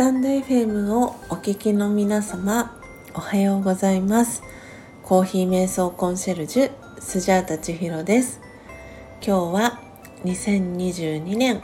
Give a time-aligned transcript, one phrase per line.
[0.00, 2.74] タンド FM をお聞きの皆様
[3.12, 4.42] おはようございます。
[5.02, 8.40] コーヒー瞑想コンシェルジュスジャータ千尋です。
[9.20, 9.82] 今日は
[10.24, 11.60] 2022年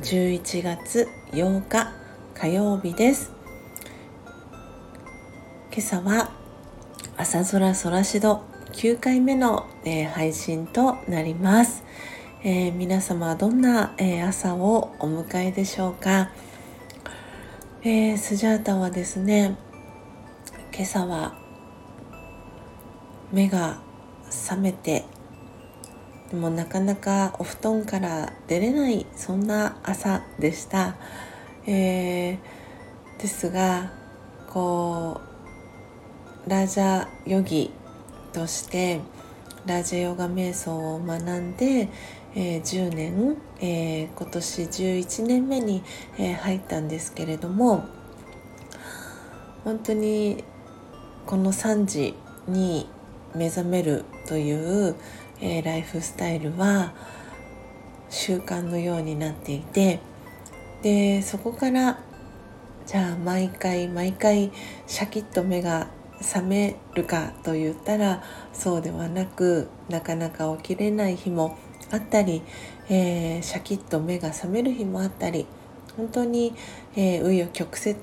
[0.00, 1.92] 11月8日
[2.32, 3.32] 火曜日です。
[5.70, 6.30] 今朝は
[7.18, 11.84] 朝空空しど9回目の、えー、配信となります、
[12.44, 16.30] えー、皆様はどんな、えー、朝をお迎えでしょうか、
[17.86, 19.58] えスジャータはですね
[20.72, 21.36] 今朝は
[23.30, 23.76] 目が
[24.30, 25.04] 覚めて
[26.30, 30.96] でもなかなかお布団から出れないそんな朝でした、
[31.66, 33.92] えー、ですが
[34.48, 35.20] こ
[36.46, 37.70] うラージャヨギ
[38.32, 39.02] として
[39.66, 41.88] ラージャヨガ瞑想を学んで、
[42.34, 45.82] えー、10年、えー、今年11年目に、
[46.18, 47.84] えー、入ったんですけれども
[49.64, 50.42] 本当に
[51.26, 52.14] この3時
[52.48, 52.88] に
[53.34, 54.96] 目覚めるという、
[55.40, 56.92] え、ライフスタイルは
[58.10, 60.00] 習慣のようになっていて
[60.82, 61.98] でそこから
[62.86, 64.52] じゃあ毎回毎回
[64.86, 65.88] シャキッと目が
[66.20, 71.56] 覚めるかと言ったらそうではなくなかなか起きれない日も
[71.94, 72.42] あったり、
[72.88, 75.46] えー、シャキッと目が覚める日もあったり
[75.96, 76.54] 本当に、
[76.96, 77.96] えー、紆余曲折、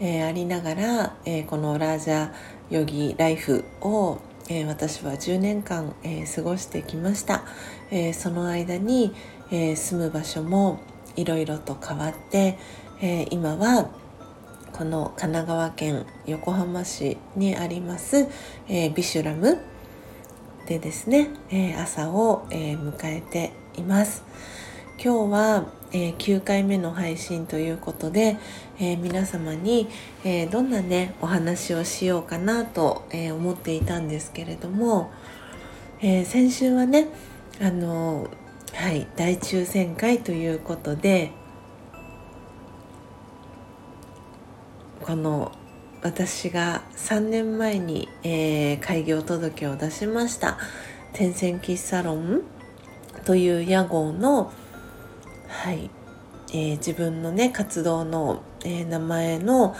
[0.00, 2.30] えー、ありながら、えー、このラージャ
[2.70, 4.18] ヨギライフを、
[4.48, 7.44] えー、私は10年間、えー、過ごしてきました、
[7.90, 9.12] えー、その間に、
[9.50, 10.80] えー、住む場所も
[11.16, 12.58] いろいろと変わって、
[13.00, 13.90] えー、今は
[14.72, 18.28] この神奈川県横浜市にあります、
[18.68, 19.58] えー、ビシュラム
[20.66, 24.22] でですね、えー、朝を、えー、迎えています。
[25.02, 25.64] 今日は
[25.96, 28.36] えー、9回目の配信ということで、
[28.80, 29.88] え、皆様に、
[30.24, 35.12] え、どんなねお話をしようかなと、え思っていたんですけれども、
[36.00, 37.06] え先週はね
[37.60, 38.28] あの
[38.74, 41.30] はい大抽選会ということで
[45.00, 45.52] この
[46.04, 50.58] 私が3年前に、え開業届を出しました。
[51.14, 52.42] 天線喫サロン
[53.24, 54.52] という屋号の
[55.48, 55.88] はい、
[56.50, 59.74] えー、自分のね活動の、えー、名前の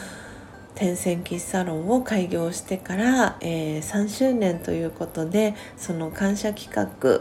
[0.75, 7.21] 天線喫茶ロンを開業してから、えー、3周年ということでその感謝企画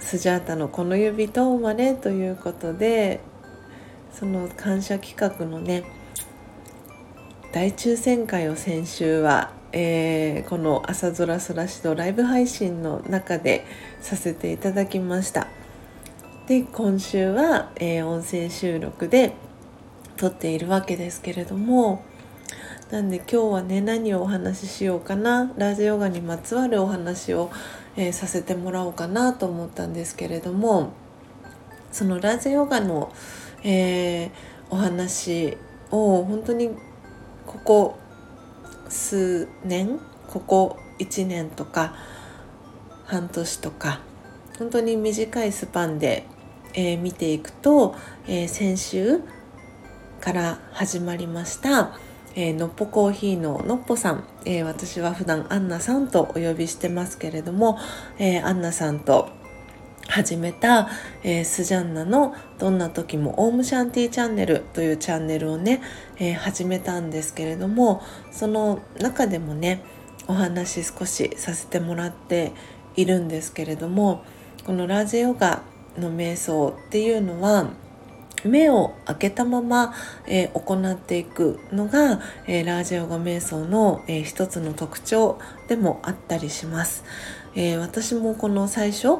[0.00, 3.20] スジャータのこの指と生まれということで
[4.12, 5.84] その感謝企画のね
[7.54, 13.64] 大抽選会を先週は、えー、この朝空そらしとライブ配信の中で
[14.00, 15.46] させていただきました。
[16.48, 19.34] で今週は、えー、音声収録で
[20.16, 22.02] 撮っているわけですけれども
[22.90, 27.52] なんで今日はね何をお話ししようかなラジオガにまつわるお話を、
[27.96, 30.92] えー、させてもらおうかなと思ったんですけれども
[31.92, 33.12] そのラジオガの、
[33.62, 34.30] えー、
[34.70, 35.56] お話
[35.92, 36.72] を本当に
[37.46, 37.98] ここ
[38.88, 41.94] 数年ここ1年とか
[43.04, 44.00] 半年とか
[44.58, 46.26] 本当に短いスパンで
[46.74, 47.94] えー、見ていくと、
[48.26, 49.20] えー、先週
[50.20, 51.96] から始まりました、
[52.34, 57.78] えー、のっぽコーヒーののっぽさん、え、私は普段アンナさんとお呼びしてますけれども、
[58.18, 59.30] えー、アンナさんと
[60.08, 60.88] 始めた、
[61.22, 65.82] えー、スジャンナのどんな時もオームシャンティチャンネルというチャンネルをね、
[66.18, 69.82] えー、始めたんですけれどもその中でもね
[70.26, 72.52] お話少しさせてもらって
[72.96, 74.24] いるんですけれども
[74.64, 75.62] このラージヨガ
[75.98, 77.70] の瞑想っていうのは
[78.44, 79.94] 目を開けたまま、
[80.26, 85.38] えー、行っていくのが、えー、ラージヨガ瞑想の、えー、一つの特徴
[85.68, 87.04] でもあったりします、
[87.54, 89.18] え私もこの最初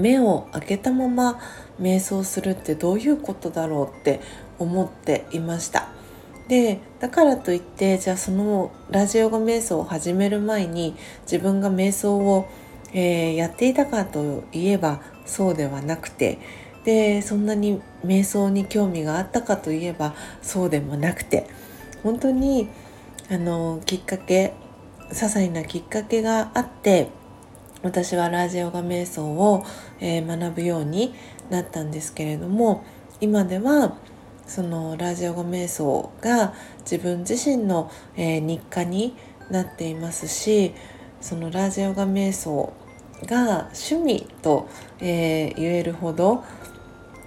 [0.00, 1.38] 目を開けたまま
[1.80, 4.20] 瞑想するってどういうことだろうって
[4.58, 5.88] 思っていました。
[6.48, 12.48] でだからといってじゃあそのラジオガ瞑想を始める前に自分が瞑想を、
[12.92, 16.38] えー、やっていたかといえばそうではなくて
[16.84, 21.46] でそんなに瞑想に興味があったかといえばそうでもなくて
[22.02, 22.68] 本当に
[23.30, 24.54] あのきっかけ
[25.10, 27.10] 些細なきっかけがあって
[27.82, 29.64] 私はラージオガ瞑想を、
[30.00, 31.14] え、学ぶように
[31.48, 32.84] なったんですけれども
[33.20, 33.96] 今では
[34.46, 39.16] そのラージオガ瞑想が自分自身の、え、日課に
[39.50, 40.74] なっていますし
[41.20, 42.72] そのラージオガ瞑想
[43.24, 44.68] が趣味と、
[45.00, 46.44] え、言えるほど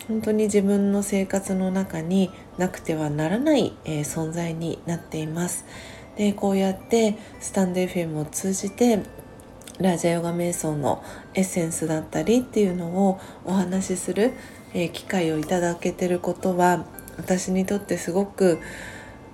[0.07, 5.65] 本当に自分の生活の中になくてはならない、え、存在になっています。
[6.15, 8.99] でこうやってスタンド FM を通じて
[9.79, 11.03] ラジャヨガ瞑想の
[11.33, 14.33] エッセンスだったりっていうのをお話しする、
[14.73, 16.85] え、機会をいただけてることは
[17.17, 18.59] 私にとってすごく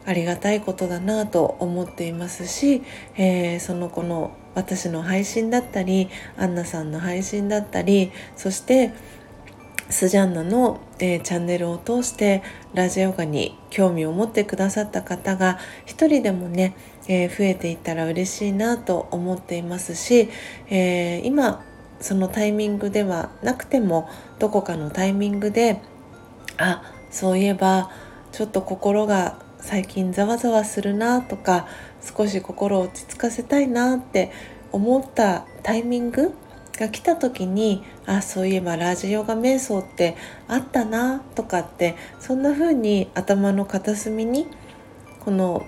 [0.05, 2.81] ありがたいことだなと思っていますし、
[3.15, 8.91] えー、その子の私の配信だったりアンナさんの配信だったりそして
[9.89, 12.43] スジャンナの、えー、チャンネルを通して
[12.73, 16.75] ラジオガに興味を持ってくださった方が一人でもね、
[17.07, 20.29] えー、増えていったら嬉しいなと思っていますし、
[20.69, 21.65] えー、今
[21.99, 25.81] そのタイミングではなくてもどこかのタイミングで
[26.57, 27.89] あそういえば
[28.31, 31.67] ちょっと心が最近ざわざわするなとか
[32.01, 34.31] 少し心を落ち着かせたいなって
[34.71, 36.33] 思ったタイミング
[36.79, 40.15] が来た時にあそういえばラジオガ瞑想って
[40.47, 44.47] あったなとかってそんな風に頭の片隅に
[45.19, 45.65] この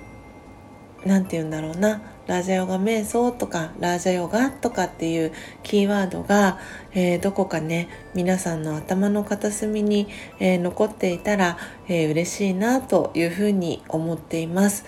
[1.06, 6.60] 何て言うんだろうなラジヨガ瞑想とかラージヨガとかっていうキーワードが、
[6.94, 10.08] えー、どこかね皆さんの頭の片隅に、
[10.40, 11.58] えー、残っていたら、
[11.90, 14.86] えー、嬉しいなというふうに思っています、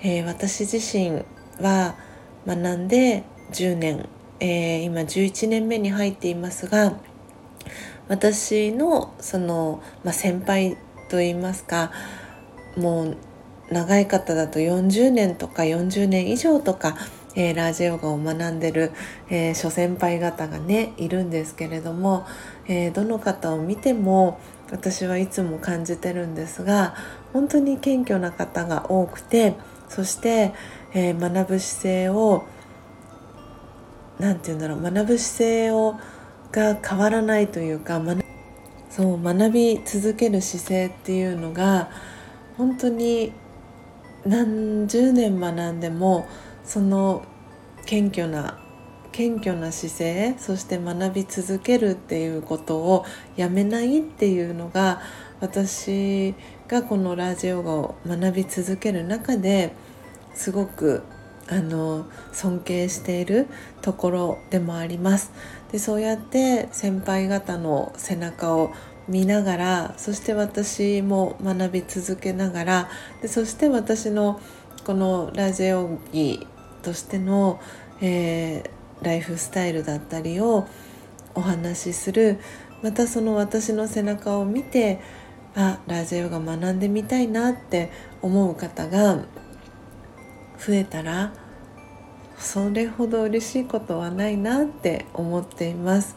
[0.00, 1.22] え私自身
[1.60, 1.96] は
[2.46, 4.08] 学んで10年
[4.40, 6.94] えー、今11年目に入っていますが
[8.08, 10.76] 私のその、まあ、先輩
[11.08, 11.90] といいますか
[12.76, 13.16] もう
[13.70, 16.96] 長い方だと40年とか40年以上とか、
[17.34, 18.92] えー、ラージヨガを学んでる、
[19.28, 22.26] えー、諸先輩方がねいるんですけれども、
[22.68, 24.38] えー、どの方を見ても
[24.70, 26.94] 私はいつも感じてるんですが
[27.32, 29.54] 本当に謙虚な方が多くて
[29.88, 30.52] そして、
[30.94, 32.44] え学ぶ姿勢を
[34.18, 35.96] 何て言うんだろう学ぶ姿勢を
[36.52, 38.00] が変わらないというか
[38.88, 41.90] そう学び続ける姿勢っていうのが
[42.56, 43.32] 本当に
[44.24, 46.26] 何十年学んでも
[46.64, 47.24] その
[47.84, 48.58] 謙虚な
[49.12, 53.04] 謙虚な姿勢そして学び続けるっていうことを
[53.36, 55.00] やめないっていうのが
[55.40, 56.34] 私
[56.68, 59.72] がこのラジオを学び続ける中で
[60.34, 61.02] すごく
[61.48, 63.46] あの尊敬している
[63.82, 65.32] ところでもあります。
[65.70, 68.72] でそうやって先輩方の背中を
[69.08, 72.88] 見ながらそして私も学び続けながら
[73.22, 74.40] でそして私の
[74.84, 76.46] このラジオギ
[76.82, 77.60] としての、
[78.00, 80.66] えー、ライフスタイルだったりを
[81.34, 82.38] お話しする。
[82.82, 85.00] またその私の背中を見て
[85.54, 87.90] あラジオが学んでみたいなって
[88.20, 89.24] 思う方が
[90.58, 91.32] 増えたら
[92.38, 96.16] それほど嬉しいことはないなって思っています。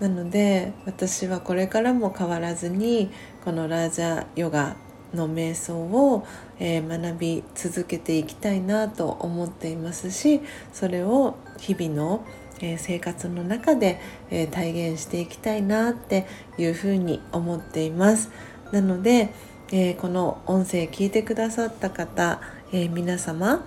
[0.00, 3.10] なので私はこれからも変わらずに
[3.44, 4.76] このラージャヨガ
[5.14, 6.26] の瞑想を、
[6.58, 10.40] えー、学び続けていきたいなと思っていますし
[10.72, 12.26] それを日々の、
[12.60, 14.00] えー、生活の中で、
[14.30, 16.26] えー、体現していきたいなって
[16.58, 18.30] いうふうに思っています。
[18.72, 19.32] なので、
[19.70, 22.40] えこの音声聞いてくださった方、
[22.74, 23.64] え皆様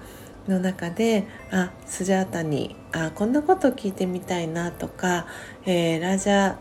[0.49, 5.27] の中であスジャータにあこんなこと聞いてみたいなとか、
[5.65, 6.57] えー、ラジャ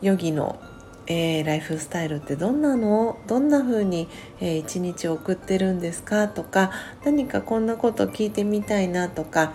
[0.00, 0.60] ヨギの、
[1.08, 3.18] えー、ライフスタイルってどんなの？
[3.26, 4.08] どんな風に、
[4.40, 6.70] えー、一日送ってるんですかとか
[7.04, 9.52] 何かこんなこと聞いてみたいなとか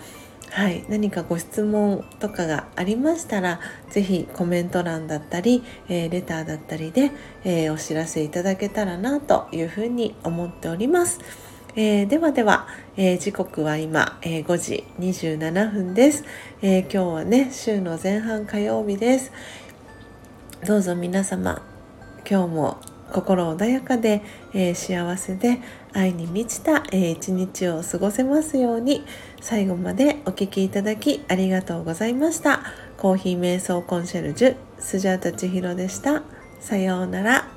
[0.50, 7.10] はい、何かご質問とかがありましたら是非コメント欄だったり、えー、レターだったりで、
[7.44, 11.20] えー、お知らせいただけたらなというふうに思っております。
[11.78, 12.66] えー、ではでは、
[12.96, 16.24] えー、時刻は今、えー、5時27分です、
[16.62, 19.30] え今日はね週の前半火曜日です。
[20.66, 21.62] どうぞ皆様
[22.28, 22.78] 今日も
[23.12, 24.22] 心穏やかで、
[24.54, 25.60] え幸せで
[25.92, 29.04] 愛に満ちた、え一日を過ごせますように
[29.42, 32.62] 最後までお聴きいただきありがとうございました。
[32.96, 36.22] コーヒー瞑想コンシェルジュスジャータ千尋でした。
[36.58, 37.55] さようなら。